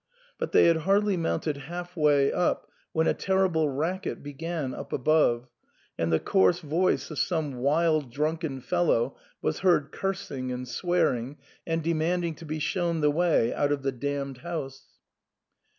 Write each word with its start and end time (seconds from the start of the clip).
But 0.39 0.51
they 0.51 0.63
had 0.63 0.77
hardly 0.77 1.15
mounted 1.15 1.57
half 1.57 1.95
way 1.95 2.33
up 2.33 2.67
when 2.91 3.05
a 3.05 3.13
terrible 3.13 3.69
racket 3.69 4.23
began 4.23 4.73
up 4.73 4.91
above, 4.91 5.47
and 5.95 6.11
the 6.11 6.19
coarse 6.19 6.57
voice 6.59 7.11
of 7.11 7.19
some 7.19 7.57
wild 7.57 8.11
drunken 8.11 8.61
fellow 8.61 9.15
was 9.43 9.59
heard 9.59 9.91
cursing 9.91 10.51
and 10.51 10.67
swearing, 10.67 11.37
and 11.67 11.83
demanding 11.83 12.33
to 12.37 12.45
be 12.45 12.57
shown 12.57 13.01
the 13.01 13.11
way 13.11 13.53
out 13.53 13.71
of 13.71 13.83
the 13.83 13.91
damned 13.91 14.39
house. 14.39 14.87